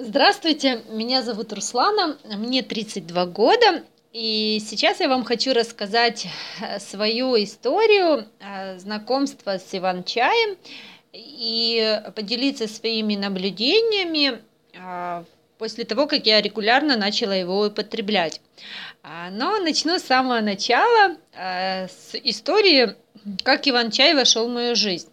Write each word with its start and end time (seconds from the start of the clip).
Здравствуйте, 0.00 0.82
меня 0.90 1.22
зовут 1.22 1.52
Руслана, 1.52 2.18
мне 2.22 2.62
32 2.62 3.26
года, 3.26 3.82
и 4.12 4.62
сейчас 4.64 5.00
я 5.00 5.08
вам 5.08 5.24
хочу 5.24 5.52
рассказать 5.52 6.28
э, 6.60 6.78
свою 6.78 7.34
историю 7.42 8.24
э, 8.38 8.78
знакомства 8.78 9.58
с 9.58 9.66
Иван-чаем 9.72 10.56
и 11.12 12.00
поделиться 12.14 12.68
своими 12.68 13.16
наблюдениями 13.16 14.40
э, 14.72 15.24
после 15.58 15.84
того, 15.84 16.06
как 16.06 16.26
я 16.26 16.40
регулярно 16.40 16.96
начала 16.96 17.32
его 17.34 17.66
употреблять. 17.66 18.40
А, 19.02 19.30
но 19.30 19.58
начну 19.58 19.98
с 19.98 20.04
самого 20.04 20.40
начала, 20.40 21.16
с 21.34 22.14
истории, 22.22 22.94
как 23.42 23.66
Иван-чай 23.66 24.14
вошел 24.14 24.46
в 24.46 24.52
мою 24.52 24.76
жизнь. 24.76 25.08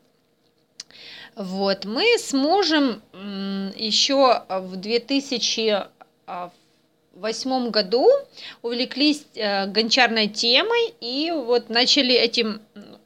Вот, 1.36 1.84
мы 1.84 2.18
с 2.18 2.32
мужем 2.32 3.02
еще 3.76 4.44
в 4.48 4.78
2008 4.78 7.70
году 7.72 8.09
увлеклись 8.62 9.26
э, 9.36 9.66
гончарной 9.68 10.30
темой 10.30 10.94
и 11.02 11.32
вот 11.32 11.68
начали 11.70 12.16
этим, 12.16 12.62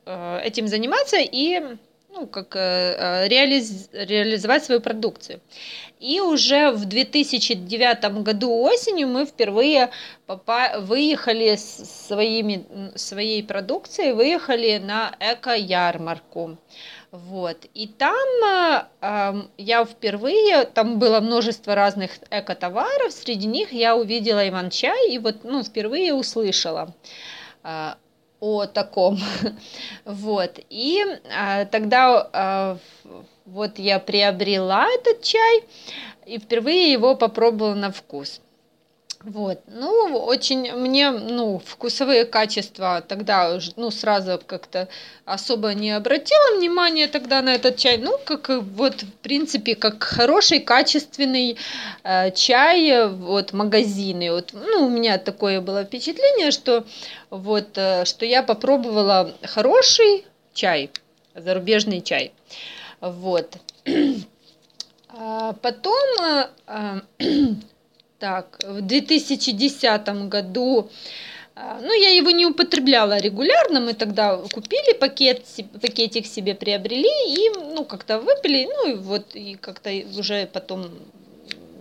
э, 0.05 0.41
этим 0.44 0.67
заниматься 0.67 1.17
и 1.20 1.59
ну, 2.12 2.27
как 2.27 2.55
э, 2.55 3.27
реализ, 3.27 3.89
реализовать 3.94 4.64
свою 4.64 4.81
продукцию. 4.81 5.39
И 6.00 6.22
уже 6.22 6.72
в 6.72 6.86
2009 6.86 8.23
году 8.23 8.61
осенью 8.61 9.08
мы 9.08 9.25
впервые 9.25 9.89
попа- 10.27 10.80
выехали 10.80 11.55
с 11.55 12.08
своими, 12.08 12.66
своей 12.95 13.44
продукцией, 13.44 14.14
выехали 14.14 14.77
на 14.77 15.16
эко-ярмарку. 15.20 16.58
Вот. 17.12 17.66
И 17.73 17.88
там 17.88 18.16
э, 19.02 19.41
я 19.58 19.84
впервые, 19.86 20.66
там 20.66 21.00
было 21.00 21.20
множество 21.20 21.73
разных 21.73 22.12
эко-товаров, 22.30 23.12
среди 23.12 23.48
них 23.48 23.72
я 23.72 23.95
увидела 23.95 24.47
Иван-чай 24.47 25.09
и 25.09 25.17
вот 25.17 25.44
ну, 25.44 25.64
впервые 25.64 26.14
услышала 26.14 26.94
э, 27.64 27.94
о 28.39 28.66
таком. 28.67 29.17
вот. 30.06 30.59
И 30.70 31.03
э, 31.03 31.66
тогда 31.66 32.30
э, 32.31 32.78
вот 33.45 33.80
я 33.80 34.00
приобрела 34.00 34.88
этот 34.88 35.23
чай 35.23 35.64
и 36.28 36.38
впервые 36.38 36.92
его 36.92 37.16
попробовала 37.16 37.73
на 37.73 37.92
вкус. 37.92 38.39
Вот, 39.25 39.59
ну, 39.67 40.17
очень 40.17 40.72
мне, 40.75 41.12
ну, 41.12 41.62
вкусовые 41.66 42.23
качества 42.23 43.03
тогда, 43.06 43.59
ну, 43.76 43.92
сразу 43.92 44.39
как-то 44.45 44.88
особо 45.26 45.73
не 45.73 45.92
обратила 45.92 46.56
внимания 46.58 47.06
тогда 47.09 47.42
на 47.42 47.56
этот 47.56 47.76
чай, 47.76 47.98
ну, 47.98 48.17
как 48.23 48.48
вот, 48.48 49.03
в 49.03 49.11
принципе, 49.22 49.76
как 49.76 50.02
хороший, 50.02 50.61
качественный 50.61 51.58
э, 52.03 52.31
чай, 52.31 53.09
вот, 53.09 53.52
магазины, 53.52 54.31
вот, 54.31 54.53
ну, 54.53 54.86
у 54.86 54.89
меня 54.89 55.17
такое 55.17 55.59
было 55.59 55.83
впечатление, 55.83 56.52
что 56.52 56.86
вот, 57.30 57.78
э, 57.78 58.06
что 58.06 58.26
я 58.26 58.42
попробовала 58.42 59.33
хороший 59.44 60.26
чай, 60.54 60.92
зарубежный 61.36 62.00
чай, 62.00 62.31
вот. 63.02 63.58
А 65.11 65.54
потом 65.54 66.06
э, 66.67 67.02
Так, 68.20 68.59
в 68.67 68.81
2010 68.81 70.28
году, 70.28 70.89
а, 71.56 71.80
ну, 71.81 71.94
я 71.94 72.09
его 72.09 72.31
не 72.31 72.45
употребляла 72.45 73.17
регулярно, 73.17 73.80
мы 73.80 73.94
тогда 73.94 74.36
купили 74.36 74.94
пакет, 74.94 75.45
пакетик 75.81 76.26
себе 76.26 76.53
приобрели 76.53 77.08
и, 77.28 77.50
ну, 77.58 77.86
как-то 77.86 78.20
выпили, 78.20 78.66
ну, 78.66 78.92
и 78.92 78.95
вот, 78.95 79.36
и 79.36 79.56
как-то 79.56 79.89
уже 80.17 80.48
потом 80.48 80.89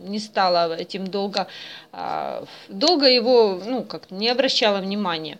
не 0.01 0.21
стала 0.21 0.77
этим 0.77 1.09
долго, 1.09 1.49
а, 1.91 2.45
долго 2.69 3.07
его, 3.07 3.61
ну, 3.67 3.83
как 3.83 4.13
не 4.13 4.29
обращала 4.29 4.79
внимания. 4.79 5.39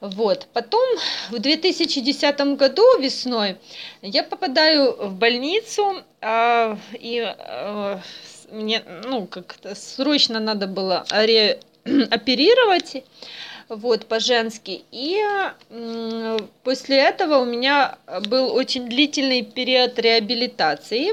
Вот. 0.00 0.46
Потом 0.54 0.88
в 1.28 1.38
2010 1.38 2.56
году 2.56 2.98
весной 2.98 3.58
я 4.00 4.22
попадаю 4.24 4.96
в 5.08 5.12
больницу, 5.12 6.02
а, 6.22 6.78
и 6.94 7.34
мне, 8.50 8.82
ну, 9.04 9.26
как-то 9.26 9.74
срочно 9.74 10.40
надо 10.40 10.66
было 10.66 11.04
ре- 11.10 11.60
оперировать, 12.10 13.04
вот, 13.68 14.06
по-женски. 14.06 14.82
И 14.90 15.22
после 16.62 16.96
этого 16.98 17.38
у 17.38 17.44
меня 17.44 17.98
был 18.28 18.54
очень 18.54 18.88
длительный 18.88 19.42
период 19.42 19.98
реабилитации. 19.98 21.12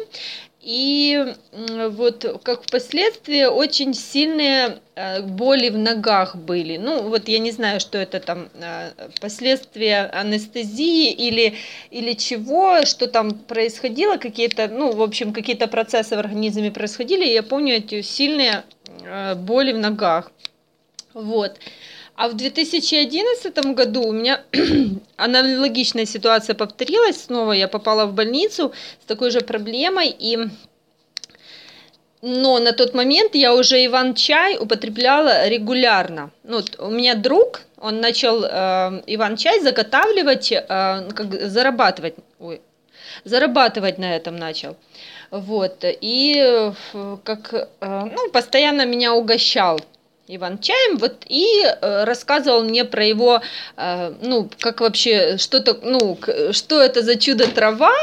И 0.65 1.23
вот 1.57 2.41
как 2.41 2.63
впоследствии 2.63 3.43
очень 3.43 3.93
сильные 3.93 4.79
э, 4.95 5.21
боли 5.21 5.69
в 5.69 5.77
ногах 5.77 6.35
были. 6.35 6.77
Ну, 6.77 7.07
вот 7.07 7.27
я 7.27 7.37
не 7.37 7.51
знаю, 7.51 7.79
что 7.79 7.99
это 7.99 8.19
там 8.19 8.49
э, 8.55 8.89
последствия 9.21 10.09
анестезии 10.11 11.11
или, 11.11 11.53
или 11.91 12.13
чего, 12.13 12.83
что 12.83 13.05
там 13.05 13.35
происходило, 13.35 14.17
какие-то, 14.17 14.67
ну, 14.67 14.91
в 14.91 15.03
общем, 15.03 15.33
какие-то 15.33 15.67
процессы 15.67 16.15
в 16.15 16.19
организме 16.19 16.71
происходили. 16.71 17.25
Я 17.25 17.43
помню 17.43 17.75
эти 17.75 18.01
сильные 18.01 18.63
э, 19.03 19.35
боли 19.35 19.71
в 19.71 19.77
ногах. 19.77 20.31
Вот. 21.13 21.59
А 22.15 22.29
в 22.29 22.35
2011 22.35 23.57
году 23.75 24.03
у 24.07 24.11
меня 24.13 24.41
аналогичная 25.17 26.05
ситуация 26.05 26.55
повторилась. 26.55 27.23
Снова 27.25 27.51
я 27.51 27.67
попала 27.67 28.05
в 28.05 28.13
больницу 28.13 28.73
с 29.03 29.05
такой 29.05 29.31
же 29.31 29.41
проблемой. 29.41 30.15
И... 30.17 30.37
Но 32.21 32.59
на 32.59 32.71
тот 32.71 32.93
момент 32.93 33.35
я 33.35 33.53
уже 33.53 33.85
Иван-чай 33.85 34.57
употребляла 34.57 35.47
регулярно. 35.49 36.31
Ну, 36.43 36.61
у 36.79 36.89
меня 36.89 37.15
друг, 37.15 37.61
он 37.77 37.99
начал 37.99 38.43
э, 38.43 39.03
Иван-чай 39.07 39.59
заготавливать, 39.59 40.51
э, 40.51 40.63
как 40.67 41.49
зарабатывать, 41.49 42.15
ой, 42.39 42.61
зарабатывать 43.25 43.97
на 43.97 44.15
этом 44.15 44.37
начал. 44.37 44.77
Вот, 45.29 45.83
и 45.83 46.35
э, 46.37 46.73
как, 47.23 47.53
э, 47.53 47.65
ну, 47.81 48.31
постоянно 48.31 48.85
меня 48.85 49.13
угощал 49.13 49.79
Иван-чаем, 50.27 50.97
вот 50.97 51.25
и 51.27 51.45
э, 51.63 52.03
рассказывал 52.03 52.63
мне 52.63 52.83
про 52.83 53.05
его, 53.05 53.41
э, 53.77 54.13
ну, 54.21 54.49
как 54.59 54.81
вообще, 54.81 55.37
что-то, 55.37 55.77
ну, 55.83 56.17
что 56.51 56.81
это 56.81 57.03
за 57.03 57.15
чудо-трава, 57.15 57.93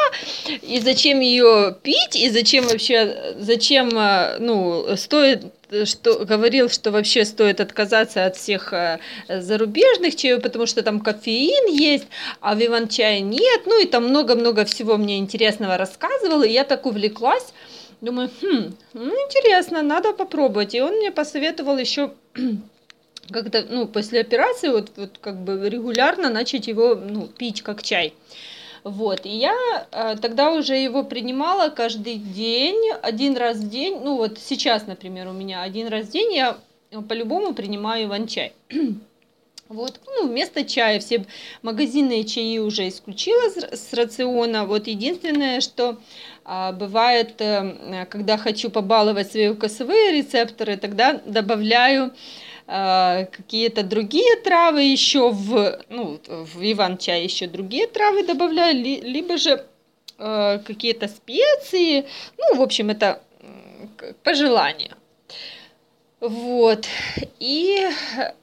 и 0.62 0.80
зачем 0.80 1.18
ее 1.18 1.76
пить, 1.82 2.14
и 2.14 2.30
зачем 2.30 2.66
вообще, 2.68 3.34
зачем, 3.38 3.90
э, 3.98 4.36
ну, 4.38 4.96
стоит 4.96 5.42
что 5.86 6.26
говорил, 6.26 6.68
что 6.68 6.90
вообще 6.90 7.24
стоит 7.24 7.60
отказаться 7.60 8.26
от 8.26 8.36
всех 8.36 8.72
э, 8.72 8.98
зарубежных 9.28 10.16
чаев, 10.16 10.42
потому 10.42 10.66
что 10.66 10.82
там 10.82 11.00
кофеин 11.00 11.66
есть, 11.66 12.06
а 12.40 12.54
в 12.54 12.64
иван-чае 12.64 13.20
нет, 13.20 13.62
ну 13.64 13.80
и 13.82 13.86
там 13.86 14.04
много-много 14.08 14.64
всего 14.64 14.96
мне 14.96 15.18
интересного 15.18 15.78
рассказывал, 15.78 16.42
и 16.42 16.50
я 16.50 16.64
так 16.64 16.84
увлеклась, 16.84 17.54
Думаю, 18.02 18.30
хм, 18.40 18.74
ну 18.94 19.10
интересно, 19.10 19.80
надо 19.80 20.12
попробовать. 20.12 20.74
И 20.74 20.82
он 20.82 20.96
мне 20.96 21.12
посоветовал 21.12 21.78
еще 21.78 22.12
когда, 23.30 23.62
ну, 23.62 23.86
после 23.86 24.20
операции, 24.20 24.68
вот, 24.68 24.90
вот 24.96 25.18
как 25.20 25.36
бы 25.36 25.70
регулярно 25.70 26.28
начать 26.28 26.66
его, 26.66 26.96
ну, 26.96 27.28
пить 27.28 27.62
как 27.62 27.82
чай. 27.84 28.12
Вот, 28.82 29.24
и 29.24 29.28
я 29.28 29.54
э, 29.92 30.16
тогда 30.20 30.50
уже 30.50 30.74
его 30.74 31.04
принимала 31.04 31.68
каждый 31.70 32.16
день, 32.16 32.90
один 33.00 33.36
раз 33.36 33.58
в 33.58 33.68
день, 33.68 34.00
ну 34.02 34.16
вот 34.16 34.40
сейчас, 34.40 34.88
например, 34.88 35.28
у 35.28 35.32
меня 35.32 35.62
один 35.62 35.86
раз 35.86 36.08
в 36.08 36.10
день 36.10 36.34
я 36.34 36.58
по-любому 37.08 37.54
принимаю 37.54 38.06
иван-чай. 38.06 38.52
Вот, 39.72 40.00
ну, 40.06 40.28
вместо 40.28 40.64
чая 40.64 41.00
все 41.00 41.24
магазинные 41.62 42.24
чаи 42.24 42.58
уже 42.58 42.88
исключила 42.88 43.48
с 43.48 43.94
рациона. 43.94 44.66
Вот 44.66 44.86
единственное, 44.86 45.62
что 45.62 45.96
а, 46.44 46.72
бывает, 46.72 47.40
э, 47.40 48.04
когда 48.10 48.36
хочу 48.36 48.68
побаловать 48.68 49.30
свои 49.30 49.48
вкусовые 49.48 50.12
рецепторы, 50.12 50.76
тогда 50.76 51.14
добавляю 51.24 52.12
а, 52.66 53.24
какие-то 53.24 53.82
другие 53.82 54.36
травы 54.44 54.82
еще 54.82 55.30
в, 55.30 55.80
ну, 55.88 56.20
в 56.28 56.60
иван-чай 56.60 57.24
еще 57.24 57.46
другие 57.46 57.86
травы 57.86 58.26
добавляю, 58.26 58.76
либо 58.76 59.38
же 59.38 59.64
э, 60.18 60.58
какие-то 60.66 61.08
специи. 61.08 62.04
Ну, 62.36 62.56
в 62.56 62.60
общем, 62.62 62.90
это 62.90 63.22
по 64.22 64.34
желанию. 64.34 64.92
Вот. 66.22 66.86
И, 67.40 67.84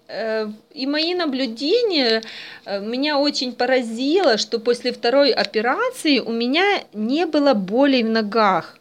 э, 0.10 0.48
и 0.74 0.86
мои 0.86 1.14
наблюдения 1.14 2.22
э, 2.66 2.82
меня 2.82 3.18
очень 3.18 3.54
поразило, 3.54 4.38
что 4.38 4.60
после 4.60 4.92
второй 4.92 5.32
операции 5.32 6.20
у 6.20 6.34
меня 6.34 6.84
не 6.92 7.26
было 7.26 7.54
боли 7.54 8.04
в 8.04 8.10
ногах. 8.10 8.79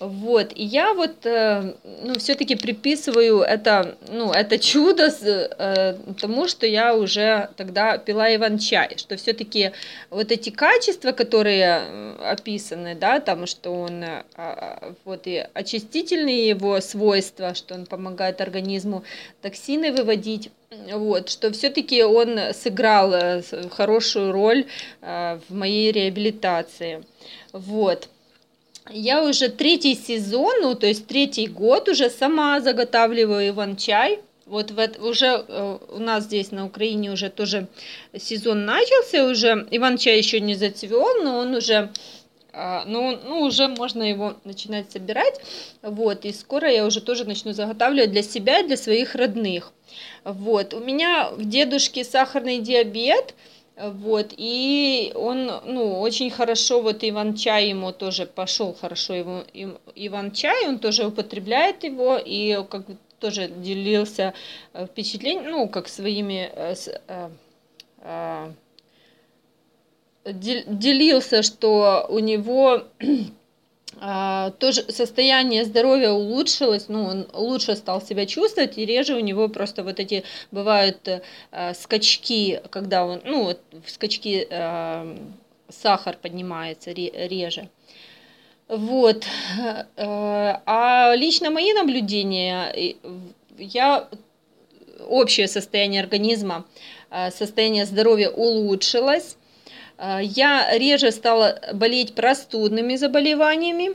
Вот, 0.00 0.52
и 0.54 0.64
я 0.64 0.94
вот, 0.94 1.26
э, 1.26 1.74
ну, 2.02 2.14
все-таки 2.18 2.54
приписываю 2.54 3.42
это, 3.42 3.98
ну, 4.08 4.32
это 4.32 4.58
чудо 4.58 5.10
э, 5.10 5.94
тому, 6.18 6.48
что 6.48 6.64
я 6.66 6.94
уже 6.94 7.50
тогда 7.58 7.98
пила 7.98 8.34
иван-чай, 8.34 8.96
что 8.96 9.18
все-таки 9.18 9.72
вот 10.08 10.32
эти 10.32 10.48
качества, 10.48 11.12
которые 11.12 12.14
описаны, 12.18 12.94
да, 12.94 13.20
там, 13.20 13.46
что 13.46 13.72
он, 13.72 14.02
э, 14.02 14.22
а, 14.36 14.94
вот, 15.04 15.26
и 15.26 15.46
очистительные 15.52 16.48
его 16.48 16.80
свойства, 16.80 17.54
что 17.54 17.74
он 17.74 17.84
помогает 17.84 18.40
организму 18.40 19.04
токсины 19.42 19.92
выводить, 19.92 20.50
вот, 20.94 21.28
что 21.28 21.52
все-таки 21.52 22.02
он 22.02 22.38
сыграл 22.54 23.12
э, 23.12 23.42
хорошую 23.70 24.32
роль 24.32 24.64
э, 25.02 25.38
в 25.46 25.54
моей 25.54 25.92
реабилитации, 25.92 27.04
вот. 27.52 28.08
Я 28.92 29.22
уже 29.22 29.48
третий 29.48 29.94
сезон, 29.94 30.52
ну, 30.62 30.74
то 30.74 30.86
есть 30.86 31.06
третий 31.06 31.46
год 31.46 31.88
уже 31.88 32.10
сама 32.10 32.60
заготавливаю 32.60 33.50
иван-чай. 33.50 34.20
Вот 34.46 34.72
в, 34.72 34.88
уже 35.00 35.44
э, 35.46 35.78
у 35.90 35.98
нас 36.00 36.24
здесь 36.24 36.50
на 36.50 36.66
Украине 36.66 37.12
уже 37.12 37.30
тоже 37.30 37.68
сезон 38.18 38.64
начался, 38.64 39.24
уже 39.26 39.68
иван-чай 39.70 40.18
еще 40.18 40.40
не 40.40 40.56
зацвел, 40.56 41.22
но 41.22 41.38
он 41.38 41.54
уже 41.54 41.90
а, 42.52 42.84
ну, 42.84 43.16
ну, 43.24 43.42
уже 43.42 43.68
можно 43.68 44.02
его 44.02 44.34
начинать 44.44 44.90
собирать. 44.90 45.40
Вот, 45.82 46.24
и 46.24 46.32
скоро 46.32 46.68
я 46.68 46.84
уже 46.84 47.00
тоже 47.00 47.24
начну 47.24 47.52
заготавливать 47.52 48.10
для 48.10 48.22
себя 48.22 48.58
и 48.58 48.66
для 48.66 48.76
своих 48.76 49.14
родных. 49.14 49.72
Вот, 50.24 50.74
у 50.74 50.80
меня 50.80 51.30
в 51.30 51.44
дедушке 51.44 52.02
сахарный 52.02 52.58
диабет, 52.58 53.34
вот, 53.82 54.34
и 54.36 55.12
он, 55.14 55.50
ну, 55.64 56.00
очень 56.00 56.30
хорошо, 56.30 56.82
вот 56.82 57.02
Иван-чай 57.02 57.68
ему 57.68 57.92
тоже 57.92 58.26
пошел 58.26 58.74
хорошо, 58.74 59.14
его, 59.14 59.44
Иван-чай, 59.94 60.68
он 60.68 60.78
тоже 60.78 61.06
употребляет 61.06 61.84
его, 61.84 62.18
и 62.18 62.62
как 62.68 62.84
тоже 63.20 63.48
делился 63.48 64.34
э, 64.72 64.86
впечатлением, 64.86 65.50
ну, 65.50 65.68
как 65.68 65.88
своими 65.88 66.50
э, 66.54 66.74
э, 67.98 68.52
делился, 70.24 71.42
что 71.42 72.06
у 72.08 72.18
него 72.18 72.84
тоже 74.58 74.90
состояние 74.90 75.64
здоровья 75.66 76.10
улучшилось, 76.10 76.88
ну, 76.88 77.04
он 77.04 77.26
лучше 77.34 77.76
стал 77.76 78.00
себя 78.00 78.24
чувствовать, 78.24 78.78
и 78.78 78.86
реже 78.86 79.14
у 79.14 79.20
него 79.20 79.48
просто 79.48 79.84
вот 79.84 80.00
эти 80.00 80.24
бывают 80.50 81.06
э, 81.06 81.74
скачки, 81.74 82.62
когда 82.70 83.04
он, 83.04 83.20
ну, 83.24 83.44
вот 83.44 83.60
скачки 83.86 84.46
э, 84.48 85.16
сахар 85.68 86.16
поднимается 86.16 86.92
реже. 86.92 87.68
Вот. 88.68 89.26
Э, 89.58 89.84
а 90.64 91.14
лично 91.14 91.50
мои 91.50 91.74
наблюдения, 91.74 92.96
я 93.58 94.08
общее 95.06 95.46
состояние 95.46 96.00
организма, 96.00 96.64
состояние 97.30 97.84
здоровья 97.84 98.30
улучшилось. 98.30 99.36
А, 100.02 100.18
я 100.22 100.66
реже 100.78 101.12
стала 101.12 101.60
болеть 101.74 102.14
простудными 102.14 102.96
заболеваниями, 102.96 103.90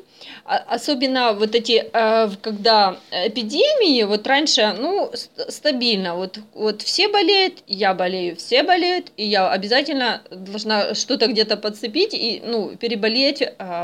а, 0.46 0.57
особенно 0.57 1.34
вот 1.34 1.56
эти, 1.56 1.84
а, 1.94 2.30
когда 2.44 2.98
эпидемии, 3.12 4.04
вот 4.04 4.28
раньше, 4.28 4.75
ну, 4.78 5.12
стабильно, 5.50 6.16
вот, 6.16 6.38
вот 6.54 6.84
все 6.84 7.07
болеют, 7.07 7.63
я 7.66 7.96
болею, 7.96 8.36
все 8.36 8.62
болеют, 8.62 9.07
и 9.18 9.25
я 9.25 9.50
обязательно 9.50 10.22
должна 10.30 10.94
что-то 10.94 11.25
где-то 11.25 11.57
подцепить 11.57 12.13
и, 12.13 12.40
ну, 12.46 12.75
переболеть 12.75 13.42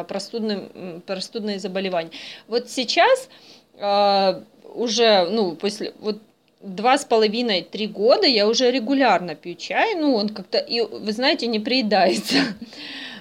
простудным, 0.07 1.01
простудные 1.07 1.57
заболевания. 1.57 2.11
Вот 2.47 2.69
сейчас 2.69 3.29
уже, 4.75 5.27
ну, 5.27 5.55
после, 5.55 5.93
вот 5.99 6.19
два 6.63 6.97
с 6.97 7.05
половиной, 7.05 7.63
три 7.63 7.87
года 7.87 8.27
я 8.27 8.47
уже 8.47 8.71
регулярно 8.71 9.35
пью 9.35 9.55
чай, 9.55 9.95
ну, 9.95 10.15
он 10.15 10.29
как-то, 10.29 10.57
и, 10.57 10.81
вы 10.81 11.11
знаете, 11.11 11.47
не 11.47 11.59
приедается. 11.59 12.37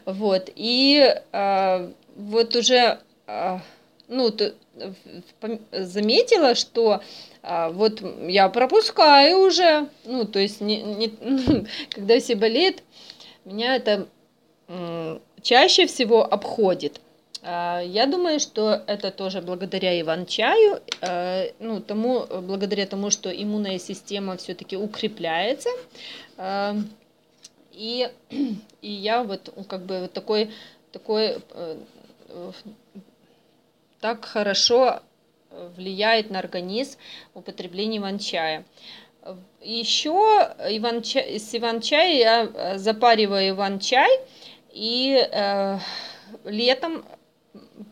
Вот, 0.06 0.50
и 0.56 1.14
а, 1.30 1.92
вот 2.16 2.56
уже, 2.56 2.98
а, 3.26 3.60
ну, 4.08 4.30
то, 4.30 4.54
заметила, 5.72 6.54
что 6.54 7.02
а, 7.42 7.68
вот 7.68 8.02
я 8.26 8.48
пропускаю 8.48 9.40
уже, 9.40 9.88
ну, 10.06 10.24
то 10.24 10.38
есть, 10.38 10.62
не, 10.62 10.80
не, 10.80 11.08
когда 11.90 12.18
все 12.18 12.34
болеют, 12.34 12.82
меня 13.44 13.76
это 13.76 14.08
чаще 15.42 15.86
всего 15.86 16.24
обходит. 16.24 17.00
А, 17.42 17.80
я 17.80 18.06
думаю, 18.06 18.38
что 18.38 18.82
это 18.86 19.10
тоже 19.10 19.40
благодаря 19.40 19.98
Иван-чаю, 20.00 20.80
э, 21.00 21.52
ну, 21.58 21.80
тому, 21.80 22.26
благодаря 22.42 22.86
тому, 22.86 23.10
что 23.10 23.30
иммунная 23.30 23.78
система 23.78 24.36
все-таки 24.36 24.76
укрепляется. 24.76 25.70
Э, 26.36 26.74
и, 27.72 28.10
и 28.82 28.90
я 28.90 29.22
вот 29.22 29.54
как 29.68 29.86
бы 29.86 30.00
вот 30.00 30.12
такой, 30.12 30.50
такой 30.92 31.38
э, 31.50 31.76
так 34.00 34.24
хорошо 34.24 35.00
влияет 35.76 36.30
на 36.30 36.38
организм 36.38 36.98
употребление 37.34 37.98
иван-чая. 37.98 38.64
Еще 39.62 40.10
иван 40.10 41.04
с 41.04 41.54
иван-чая 41.54 42.14
я 42.14 42.78
запариваю 42.78 43.50
иван-чай 43.50 44.20
и 44.72 45.28
э, 45.30 45.78
летом 46.44 47.04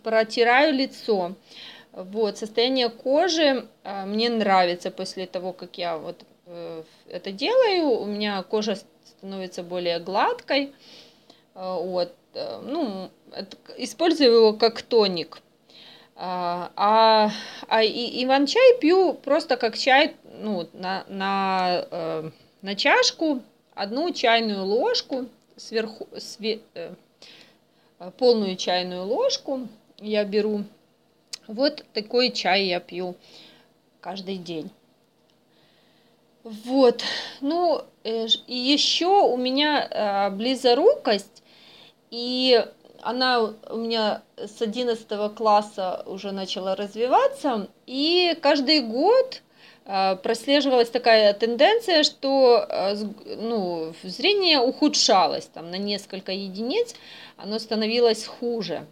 протираю 0.03 0.75
лицо. 0.75 1.35
Вот, 1.93 2.39
состояние 2.39 2.91
кожи 2.91 3.67
а, 3.83 4.07
мне 4.07 4.29
нравится 4.29 4.91
после 4.91 5.27
того, 5.27 5.53
как 5.53 5.79
я 5.79 5.99
вот 5.99 6.23
э, 6.47 6.83
это 7.09 7.33
делаю. 7.33 7.91
У 7.91 8.07
меня 8.07 8.43
кожа 8.43 8.79
становится 9.05 9.63
более 9.63 9.99
гладкой. 9.99 10.73
А, 11.55 11.77
вот, 11.81 12.15
э, 12.35 12.61
ну, 12.63 13.11
использую 13.77 14.31
его 14.31 14.53
как 14.53 14.83
тоник. 14.83 15.41
А, 16.15 16.73
а, 16.77 17.31
а 17.69 17.85
иван-чай 17.85 18.79
пью 18.81 19.15
просто 19.15 19.57
как 19.57 19.79
чай 19.79 20.17
ну, 20.41 20.69
на, 20.73 21.05
на, 21.09 21.87
э, 21.91 22.31
на 22.63 22.75
чашку, 22.75 23.43
одну 23.75 24.13
чайную 24.13 24.65
ложку, 24.65 25.27
сверху, 25.57 26.09
све, 26.19 26.61
полную 28.19 28.57
чайную 28.57 29.05
ложку 29.05 29.69
я 29.99 30.25
беру. 30.25 30.65
Вот 31.47 31.85
такой 31.93 32.31
чай 32.31 32.65
я 32.67 32.81
пью 32.81 33.17
каждый 34.01 34.37
день. 34.37 34.71
Вот, 36.45 37.03
ну, 37.41 37.83
э, 38.05 38.27
и 38.47 38.57
еще 38.57 39.07
у 39.07 39.37
меня 39.37 39.87
э, 39.91 40.31
близорукость, 40.31 41.43
и 42.11 42.65
она 43.03 43.41
у 43.41 43.77
меня 43.77 44.23
с 44.37 44.63
11 44.63 45.35
класса 45.35 46.03
уже 46.07 46.33
начала 46.33 46.75
развиваться, 46.75 47.69
и 47.87 48.37
каждый 48.41 48.81
год 48.81 49.43
прослеживалась 50.23 50.91
такая 50.91 51.33
тенденция, 51.33 52.03
что 52.03 52.69
ну, 53.39 53.95
зрение 54.03 54.59
ухудшалось 54.61 55.47
там, 55.47 55.71
на 55.71 55.77
несколько 55.77 56.31
единиц, 56.31 56.95
оно 57.39 57.59
становилось 57.59 58.27
хуже. 58.27 58.87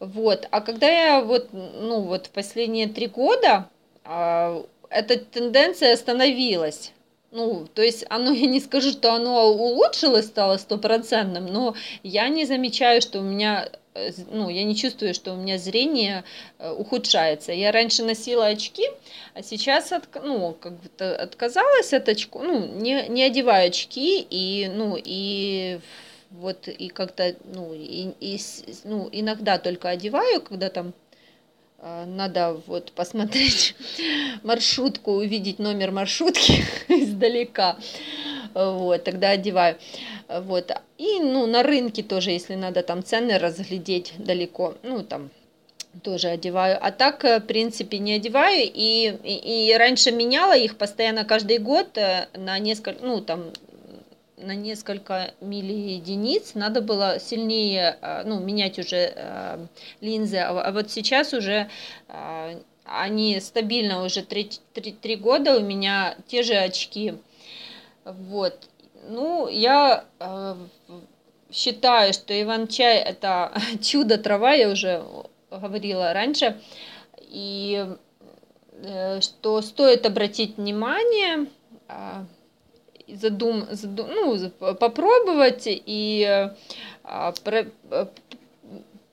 Вот. 0.00 0.48
А 0.50 0.60
когда 0.62 0.88
я 0.88 1.20
вот, 1.20 1.50
ну, 1.52 2.00
вот 2.00 2.30
последние 2.30 2.88
три 2.88 3.08
года 3.08 3.68
а, 4.04 4.64
эта 4.90 5.18
тенденция 5.18 5.92
остановилась. 5.92 6.92
Ну, 7.32 7.66
то 7.74 7.82
есть 7.82 8.04
оно, 8.10 8.30
я 8.30 8.46
не 8.46 8.60
скажу, 8.60 8.90
что 8.90 9.14
оно 9.14 9.48
улучшилось, 9.48 10.26
стало 10.26 10.58
стопроцентным, 10.58 11.46
но 11.46 11.74
я 12.02 12.28
не 12.28 12.44
замечаю, 12.44 13.00
что 13.00 13.20
у 13.20 13.22
меня, 13.22 13.70
э, 13.94 14.10
ну, 14.30 14.50
я 14.50 14.64
не 14.64 14.76
чувствую, 14.76 15.14
что 15.14 15.32
у 15.32 15.36
меня 15.36 15.56
зрение 15.56 16.24
э, 16.58 16.70
ухудшается. 16.70 17.52
Я 17.52 17.72
раньше 17.72 18.04
носила 18.04 18.46
очки, 18.46 18.86
а 19.32 19.42
сейчас, 19.42 19.92
от, 19.92 20.08
ну, 20.22 20.54
как 20.60 20.74
бы 20.74 21.04
отказалась 21.06 21.94
от 21.94 22.06
очков, 22.10 22.42
ну, 22.44 22.66
не, 22.66 23.08
не 23.08 23.22
одеваю 23.22 23.68
очки, 23.68 24.26
и, 24.28 24.68
ну, 24.68 24.98
и 25.02 25.80
вот 26.32 26.68
и 26.68 26.88
как-то, 26.88 27.34
ну, 27.54 27.72
и, 27.74 28.10
и, 28.20 28.38
ну, 28.84 29.08
иногда 29.12 29.58
только 29.58 29.88
одеваю, 29.88 30.40
когда 30.40 30.70
там 30.70 30.92
э, 31.78 32.04
надо 32.06 32.60
вот 32.66 32.92
посмотреть 32.92 33.74
маршрутку, 34.42 35.12
увидеть 35.12 35.58
номер 35.58 35.92
маршрутки 35.92 36.64
издалека, 37.22 37.76
вот, 38.54 39.04
тогда 39.04 39.30
одеваю, 39.30 39.76
вот, 40.28 40.72
и, 40.98 41.20
ну, 41.20 41.46
на 41.46 41.62
рынке 41.62 42.02
тоже, 42.02 42.30
если 42.30 42.54
надо 42.54 42.82
там 42.82 43.04
цены 43.04 43.38
разглядеть 43.38 44.14
далеко, 44.18 44.74
ну, 44.82 45.02
там, 45.02 45.30
тоже 46.02 46.28
одеваю. 46.28 46.78
А 46.80 46.90
так, 46.90 47.24
э, 47.24 47.38
в 47.38 47.46
принципе, 47.46 47.98
не 47.98 48.14
одеваю. 48.14 48.62
И, 48.64 49.14
и, 49.22 49.68
и 49.68 49.76
раньше 49.76 50.10
меняла 50.10 50.56
их 50.56 50.78
постоянно 50.78 51.26
каждый 51.26 51.58
год 51.58 51.98
э, 51.98 52.28
на 52.34 52.58
несколько, 52.58 53.04
ну, 53.04 53.20
там, 53.20 53.50
на 54.38 54.54
несколько 54.54 55.34
миллиединиц, 55.40 56.54
надо 56.54 56.80
было 56.80 57.20
сильнее, 57.20 57.96
а, 58.00 58.24
ну, 58.24 58.40
менять 58.40 58.76
уже 58.76 59.68
линзы, 60.00 60.38
а, 60.38 60.62
а 60.62 60.72
вот 60.72 60.90
сейчас 60.90 61.32
уже 61.32 61.68
они 62.84 63.40
стабильно 63.40 64.04
уже 64.04 64.22
3, 64.22 64.50
3, 64.74 64.92
3 64.92 65.16
года 65.16 65.56
у 65.56 65.60
меня 65.60 66.16
те 66.26 66.42
же 66.42 66.54
очки. 66.54 67.14
Вот. 68.04 68.68
Ну, 69.08 69.48
я 69.48 70.04
э, 70.18 70.56
считаю, 71.52 72.12
что 72.12 72.40
Иван-чай 72.40 72.98
это 72.98 73.52
чудо 73.82 74.18
трава, 74.18 74.52
я 74.52 74.70
уже 74.70 75.04
говорила 75.50 76.12
раньше, 76.12 76.60
и 77.20 77.86
э, 78.82 79.20
что 79.20 79.60
стоит 79.60 80.06
обратить 80.06 80.56
внимание, 80.56 81.46
э, 81.88 82.24
задум, 83.08 83.66
задум, 83.70 84.08
ну, 84.08 84.50
попробовать 84.74 85.64
и 85.66 86.26
э, 87.04 87.32
про, 87.44 87.66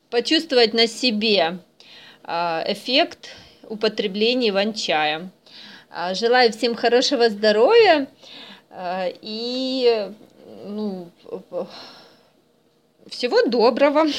почувствовать 0.09 0.73
на 0.73 0.87
себе 0.87 1.59
эффект 2.23 3.29
употребления 3.69 4.49
иван-чая. 4.49 5.29
Желаю 6.13 6.51
всем 6.51 6.75
хорошего 6.75 7.29
здоровья 7.29 8.07
и 9.21 10.11
ну, 10.65 11.09
всего 13.07 13.41
доброго. 13.43 14.05